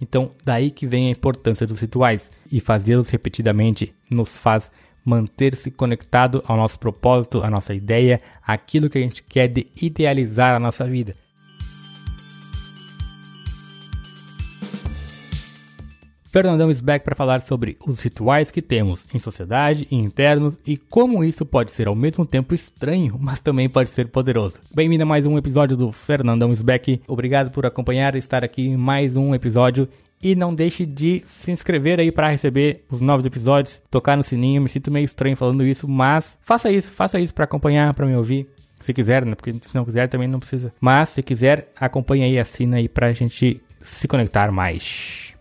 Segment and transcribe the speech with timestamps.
[0.00, 4.70] Então, daí que vem a importância dos rituais e fazê-los repetidamente nos faz
[5.04, 10.54] manter-se conectado ao nosso propósito, à nossa ideia, aquilo que a gente quer de idealizar
[10.54, 11.14] a nossa vida.
[16.36, 20.76] Fernandão is back para falar sobre os rituais que temos em sociedade e internos e
[20.76, 24.60] como isso pode ser ao mesmo tempo estranho, mas também pode ser poderoso.
[24.74, 27.00] Bem-vindo a mais um episódio do Fernandão is back.
[27.08, 29.88] Obrigado por acompanhar e estar aqui em mais um episódio.
[30.22, 34.60] E não deixe de se inscrever aí para receber os novos episódios, tocar no sininho.
[34.60, 38.14] Me sinto meio estranho falando isso, mas faça isso, faça isso para acompanhar, para me
[38.14, 38.46] ouvir.
[38.82, 39.34] Se quiser, né?
[39.34, 40.70] Porque se não quiser também não precisa.
[40.78, 45.35] Mas se quiser, acompanhe aí, assina aí pra gente se conectar mais.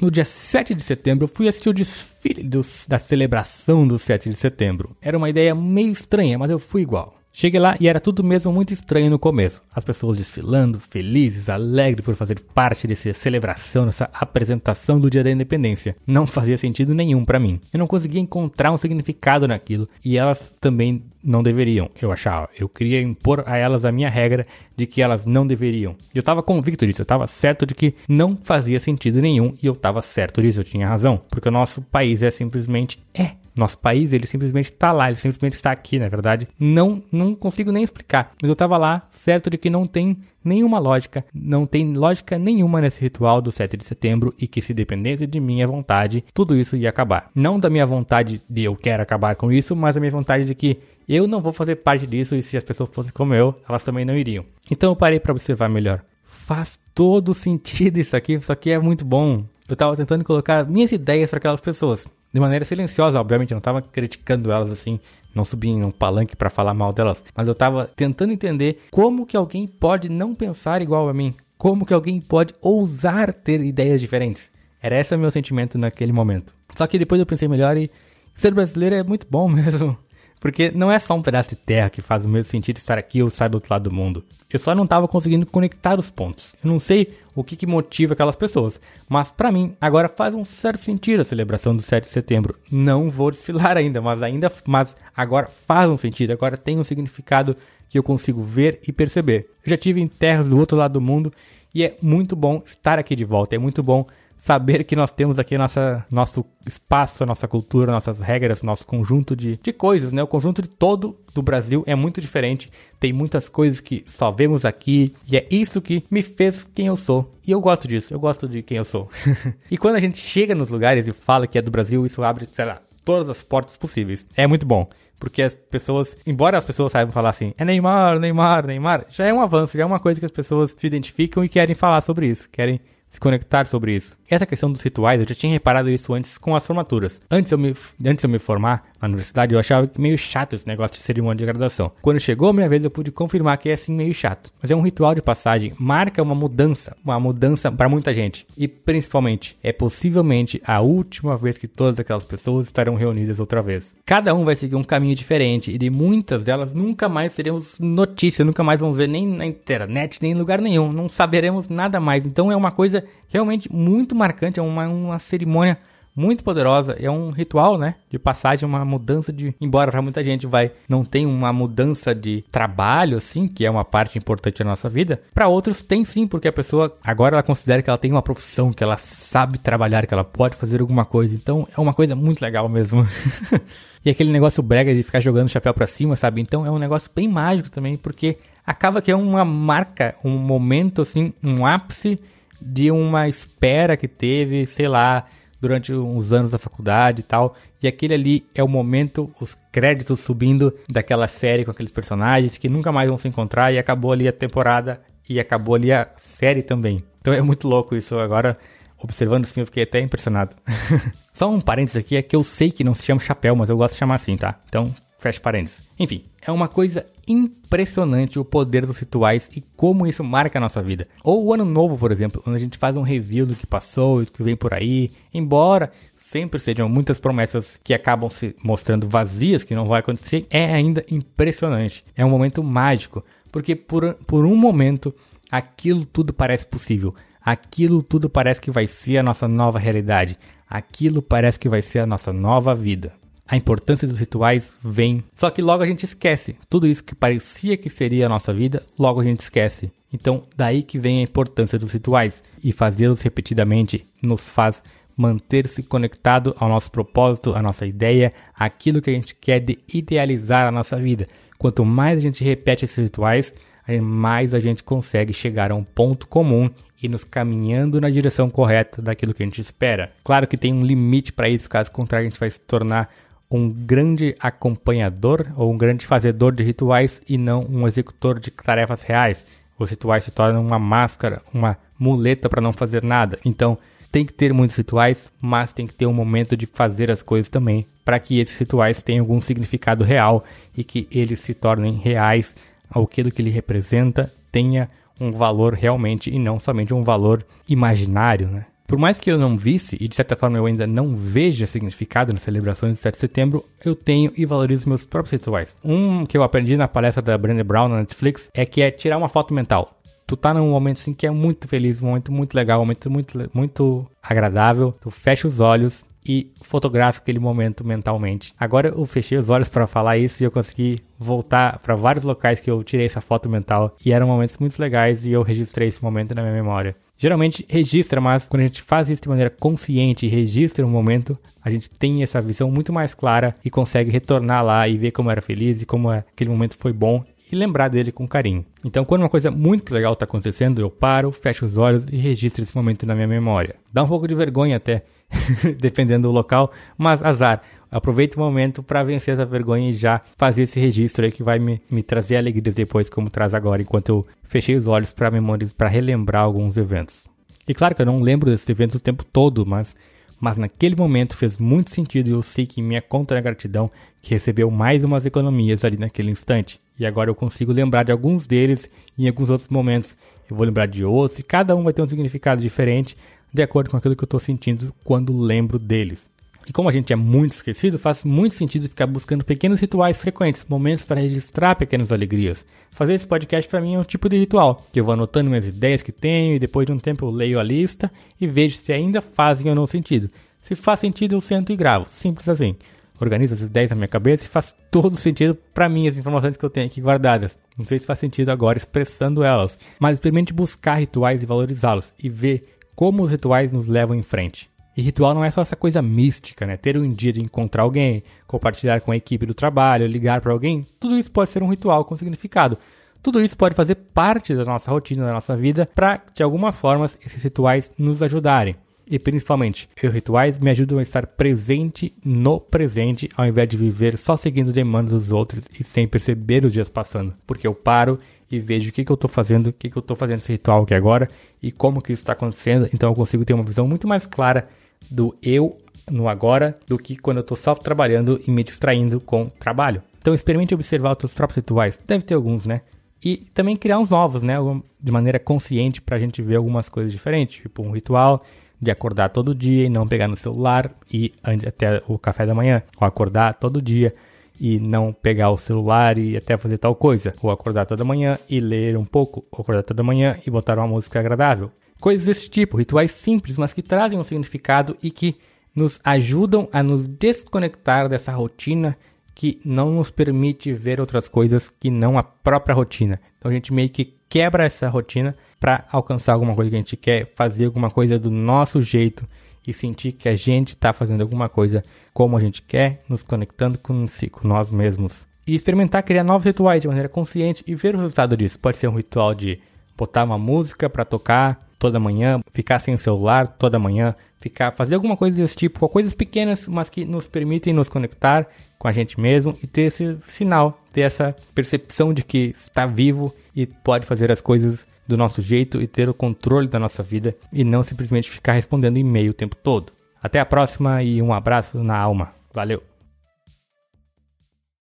[0.00, 4.28] No dia 7 de setembro, eu fui assistir o desfile dos, da celebração do 7
[4.28, 4.94] de setembro.
[5.00, 7.18] Era uma ideia meio estranha, mas eu fui igual.
[7.38, 9.60] Cheguei lá e era tudo mesmo muito estranho no começo.
[9.70, 15.30] As pessoas desfilando, felizes, alegres por fazer parte dessa celebração, dessa apresentação do Dia da
[15.30, 15.94] Independência.
[16.06, 17.60] Não fazia sentido nenhum para mim.
[17.70, 22.48] Eu não conseguia encontrar um significado naquilo e elas também não deveriam, eu achava.
[22.58, 25.94] Eu queria impor a elas a minha regra de que elas não deveriam.
[26.14, 29.74] Eu estava convicto disso, eu estava certo de que não fazia sentido nenhum e eu
[29.74, 31.20] estava certo disso, eu tinha razão.
[31.28, 35.54] Porque o nosso país é simplesmente é nosso país, ele simplesmente está lá, ele simplesmente
[35.54, 36.46] está aqui, na verdade.
[36.58, 38.32] Não, não consigo nem explicar.
[38.40, 42.80] Mas eu estava lá, certo de que não tem nenhuma lógica, não tem lógica nenhuma
[42.80, 46.76] nesse ritual do 7 de setembro e que se dependesse de minha vontade, tudo isso
[46.76, 47.30] ia acabar.
[47.34, 50.54] Não da minha vontade de eu quero acabar com isso, mas da minha vontade de
[50.54, 53.82] que eu não vou fazer parte disso e se as pessoas fossem como eu, elas
[53.82, 54.44] também não iriam.
[54.70, 56.04] Então eu parei para observar melhor.
[56.22, 59.44] Faz todo sentido isso aqui, isso aqui é muito bom.
[59.68, 63.60] Eu estava tentando colocar minhas ideias para aquelas pessoas de maneira silenciosa, obviamente, eu não
[63.60, 65.00] estava criticando elas assim,
[65.34, 69.26] não subi em um palanque para falar mal delas, mas eu estava tentando entender como
[69.26, 74.00] que alguém pode não pensar igual a mim, como que alguém pode ousar ter ideias
[74.00, 74.50] diferentes.
[74.80, 76.52] Era esse o meu sentimento naquele momento.
[76.74, 77.90] Só que depois eu pensei melhor e
[78.34, 79.96] ser brasileiro é muito bom mesmo.
[80.40, 83.22] Porque não é só um pedaço de terra que faz o mesmo sentido estar aqui
[83.22, 84.24] ou estar do outro lado do mundo.
[84.50, 86.54] Eu só não estava conseguindo conectar os pontos.
[86.62, 90.44] Eu não sei o que, que motiva aquelas pessoas, mas para mim agora faz um
[90.44, 92.56] certo sentido a celebração do 7 de setembro.
[92.70, 97.56] Não vou desfilar ainda, mas ainda, mas agora faz um sentido, agora tem um significado
[97.88, 99.48] que eu consigo ver e perceber.
[99.64, 101.32] Eu já tive em terras do outro lado do mundo
[101.74, 103.54] e é muito bom estar aqui de volta.
[103.54, 108.62] É muito bom saber que nós temos aqui nossa, nosso espaço, nossa cultura, nossas regras,
[108.62, 110.22] nosso conjunto de, de coisas, né?
[110.22, 112.70] O conjunto de todo do Brasil é muito diferente.
[113.00, 116.96] Tem muitas coisas que só vemos aqui e é isso que me fez quem eu
[116.96, 117.32] sou.
[117.46, 119.10] E eu gosto disso, eu gosto de quem eu sou.
[119.70, 122.46] e quando a gente chega nos lugares e fala que é do Brasil, isso abre,
[122.52, 124.26] sei lá, todas as portas possíveis.
[124.36, 124.88] É muito bom.
[125.18, 129.32] Porque as pessoas, embora as pessoas saibam falar assim, é Neymar, Neymar, Neymar, já é
[129.32, 132.26] um avanço, já é uma coisa que as pessoas se identificam e querem falar sobre
[132.26, 132.80] isso, querem
[133.16, 134.16] se conectar sobre isso.
[134.28, 137.18] Essa questão dos rituais, eu já tinha reparado isso antes com as formaturas.
[137.30, 140.96] Antes eu me, antes eu me formar na universidade, eu achava meio chato esse negócio
[140.96, 141.90] de cerimônia de graduação.
[142.02, 144.52] Quando chegou a minha vez, eu pude confirmar que é assim meio chato.
[144.60, 148.46] Mas é um ritual de passagem, marca uma mudança, uma mudança para muita gente.
[148.56, 153.94] E principalmente, é possivelmente a última vez que todas aquelas pessoas estarão reunidas outra vez.
[154.04, 158.44] Cada um vai seguir um caminho diferente e de muitas delas nunca mais teremos notícia,
[158.44, 160.92] nunca mais vamos ver nem na internet, nem em lugar nenhum.
[160.92, 162.26] Não saberemos nada mais.
[162.26, 165.78] Então é uma coisa realmente muito marcante, é uma, uma cerimônia
[166.16, 170.46] muito poderosa, é um ritual, né, de passagem, uma mudança de, embora para muita gente
[170.46, 174.88] vai não tem uma mudança de trabalho assim, que é uma parte importante da nossa
[174.88, 178.22] vida, para outros tem sim, porque a pessoa agora ela considera que ela tem uma
[178.22, 181.34] profissão, que ela sabe trabalhar, que ela pode fazer alguma coisa.
[181.34, 183.06] Então, é uma coisa muito legal mesmo.
[184.04, 186.40] e aquele negócio brega de ficar jogando chapéu para cima, sabe?
[186.40, 191.02] Então, é um negócio bem mágico também, porque acaba que é uma marca, um momento
[191.02, 192.18] assim, um ápice
[192.60, 195.26] de uma espera que teve, sei lá,
[195.66, 197.54] durante uns anos da faculdade e tal.
[197.82, 202.68] E aquele ali é o momento, os créditos subindo daquela série com aqueles personagens que
[202.68, 206.62] nunca mais vão se encontrar e acabou ali a temporada e acabou ali a série
[206.62, 207.02] também.
[207.20, 208.56] Então é muito louco isso agora.
[208.98, 210.56] Observando assim, eu fiquei até impressionado.
[211.34, 213.76] Só um parênteses aqui é que eu sei que não se chama chapéu, mas eu
[213.76, 214.58] gosto de chamar assim, tá?
[214.68, 215.82] Então, fecha parênteses.
[215.98, 220.82] Enfim, é uma coisa impressionante o poder dos rituais e como isso marca a nossa
[220.82, 221.08] vida.
[221.24, 224.22] Ou o ano novo, por exemplo, onde a gente faz um review do que passou
[224.22, 229.08] e do que vem por aí, embora sempre sejam muitas promessas que acabam se mostrando
[229.08, 232.04] vazias, que não vai acontecer, é ainda impressionante.
[232.16, 235.14] É um momento mágico, porque por, por um momento
[235.50, 237.14] aquilo tudo parece possível.
[237.40, 240.36] Aquilo tudo parece que vai ser a nossa nova realidade.
[240.68, 243.12] Aquilo parece que vai ser a nossa nova vida
[243.46, 245.22] a importância dos rituais vem.
[245.36, 246.56] Só que logo a gente esquece.
[246.68, 249.90] Tudo isso que parecia que seria a nossa vida, logo a gente esquece.
[250.12, 254.82] Então, daí que vem a importância dos rituais e fazê-los repetidamente nos faz
[255.16, 260.66] manter-se conectado ao nosso propósito, à nossa ideia, aquilo que a gente quer de idealizar
[260.66, 261.26] a nossa vida.
[261.58, 263.54] Quanto mais a gente repete esses rituais,
[264.02, 266.68] mais a gente consegue chegar a um ponto comum
[267.02, 270.10] e nos caminhando na direção correta daquilo que a gente espera.
[270.24, 273.08] Claro que tem um limite para isso, caso contrário, a gente vai se tornar
[273.50, 279.02] um grande acompanhador ou um grande fazedor de rituais e não um executor de tarefas
[279.02, 279.44] reais.
[279.78, 283.38] Os rituais se tornam uma máscara, uma muleta para não fazer nada.
[283.44, 283.78] Então,
[284.10, 287.48] tem que ter muitos rituais, mas tem que ter um momento de fazer as coisas
[287.48, 290.44] também, para que esses rituais tenham algum significado real
[290.76, 292.54] e que eles se tornem reais,
[292.90, 294.88] aquilo que ele representa tenha
[295.20, 298.66] um valor realmente e não somente um valor imaginário, né?
[298.86, 302.32] Por mais que eu não visse, e de certa forma eu ainda não veja significado
[302.32, 305.76] nas celebrações do 7 de setembro, eu tenho e valorizo meus próprios rituais.
[305.84, 309.18] Um que eu aprendi na palestra da Brené Brown na Netflix é que é tirar
[309.18, 309.92] uma foto mental.
[310.26, 313.10] Tu tá num momento assim que é muito feliz, um momento muito legal, um momento
[313.10, 314.94] muito, muito agradável.
[315.00, 318.52] Tu fecha os olhos e fotografa aquele momento mentalmente.
[318.58, 322.60] Agora eu fechei os olhos para falar isso e eu consegui voltar para vários locais
[322.60, 326.02] que eu tirei essa foto mental e eram momentos muito legais e eu registrei esse
[326.02, 326.94] momento na minha memória.
[327.18, 331.38] Geralmente registra, mas quando a gente faz isso de maneira consciente e registra um momento,
[331.64, 335.30] a gente tem essa visão muito mais clara e consegue retornar lá e ver como
[335.30, 338.64] era feliz e como aquele momento foi bom e lembrar dele com carinho.
[338.84, 342.62] Então, quando uma coisa muito legal está acontecendo, eu paro, fecho os olhos e registro
[342.62, 343.76] esse momento na minha memória.
[343.92, 345.04] Dá um pouco de vergonha até,
[345.78, 347.62] dependendo do local, mas azar.
[347.90, 351.58] Aproveite o momento para vencer essa vergonha e já fazer esse registro aí que vai
[351.58, 355.72] me, me trazer alegrias depois, como traz agora, enquanto eu fechei os olhos para memórias,
[355.72, 357.24] para relembrar alguns eventos.
[357.66, 359.94] E claro que eu não lembro desses eventos o tempo todo, mas,
[360.40, 363.90] mas naquele momento fez muito sentido e eu sei que minha conta da gratidão
[364.20, 366.80] que recebeu mais umas economias ali naquele instante.
[366.98, 370.16] E agora eu consigo lembrar de alguns deles e em alguns outros momentos
[370.48, 373.16] eu vou lembrar de outros e cada um vai ter um significado diferente
[373.52, 376.28] de acordo com aquilo que eu estou sentindo quando lembro deles.
[376.68, 380.66] E como a gente é muito esquecido, faz muito sentido ficar buscando pequenos rituais frequentes,
[380.68, 382.64] momentos para registrar pequenas alegrias.
[382.90, 385.68] Fazer esse podcast para mim é um tipo de ritual, que eu vou anotando minhas
[385.68, 388.10] ideias que tenho e depois de um tempo eu leio a lista
[388.40, 390.28] e vejo se ainda fazem ou não sentido.
[390.60, 392.06] Se faz sentido, eu sento e gravo.
[392.06, 392.74] Simples assim.
[393.20, 396.64] Organizo as ideias na minha cabeça e faz todo sentido para mim as informações que
[396.64, 397.56] eu tenho aqui guardadas.
[397.78, 402.28] Não sei se faz sentido agora expressando elas, mas experimente buscar rituais e valorizá-los e
[402.28, 404.70] ver como os rituais nos levam em frente.
[404.96, 406.78] E ritual não é só essa coisa mística, né?
[406.78, 410.86] Ter um dia de encontrar alguém, compartilhar com a equipe do trabalho, ligar para alguém,
[410.98, 412.78] tudo isso pode ser um ritual com significado.
[413.22, 417.04] Tudo isso pode fazer parte da nossa rotina, da nossa vida, para de alguma forma
[417.04, 418.76] esses rituais nos ajudarem.
[419.08, 424.16] E principalmente, os rituais me ajudam a estar presente no presente, ao invés de viver
[424.16, 427.34] só seguindo demandas dos outros e sem perceber os dias passando.
[427.46, 428.18] Porque eu paro
[428.50, 430.52] e vejo o que, que eu estou fazendo, o que, que eu estou fazendo esse
[430.52, 431.28] ritual aqui agora
[431.62, 432.88] e como que isso está acontecendo.
[432.94, 434.68] Então eu consigo ter uma visão muito mais clara
[435.10, 435.76] do eu
[436.10, 440.02] no agora do que quando eu estou só trabalhando e me distraindo com trabalho.
[440.20, 441.98] Então experimente observar os seus próprios rituais.
[442.06, 442.82] Deve ter alguns, né?
[443.24, 444.54] E também criar uns novos, né?
[445.00, 447.62] De maneira consciente para a gente ver algumas coisas diferentes.
[447.62, 448.42] Tipo um ritual
[448.80, 452.82] de acordar todo dia e não pegar no celular e até o café da manhã.
[453.00, 454.14] Ou acordar todo dia
[454.60, 457.34] e não pegar o celular e até fazer tal coisa.
[457.42, 459.44] Ou acordar toda manhã e ler um pouco.
[459.50, 461.70] Ou acordar toda manhã e botar uma música agradável.
[462.00, 465.36] Coisas desse tipo, rituais simples, mas que trazem um significado e que
[465.74, 468.96] nos ajudam a nos desconectar dessa rotina
[469.34, 473.20] que não nos permite ver outras coisas que não a própria rotina.
[473.38, 476.96] Então a gente meio que quebra essa rotina para alcançar alguma coisa que a gente
[476.96, 479.28] quer, fazer alguma coisa do nosso jeito
[479.66, 481.82] e sentir que a gente está fazendo alguma coisa
[482.12, 485.26] como a gente quer, nos conectando com, si, com nós mesmos.
[485.46, 488.58] E experimentar criar novos rituais de maneira consciente e ver o resultado disso.
[488.58, 489.60] Pode ser um ritual de
[489.96, 494.94] botar uma música para tocar toda manhã, ficar sem o celular toda manhã, ficar fazer
[494.94, 498.46] alguma coisa desse tipo, coisas pequenas, mas que nos permitem nos conectar
[498.78, 503.34] com a gente mesmo e ter esse sinal, ter essa percepção de que está vivo
[503.54, 507.36] e pode fazer as coisas do nosso jeito e ter o controle da nossa vida
[507.52, 509.92] e não simplesmente ficar respondendo e-mail o tempo todo.
[510.22, 512.32] Até a próxima e um abraço na alma.
[512.52, 512.95] Valeu!